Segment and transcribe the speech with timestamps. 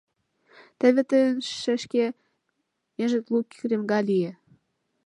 [0.79, 2.05] Теве тыйын, шешке,
[2.95, 4.31] межет лу кремга лие.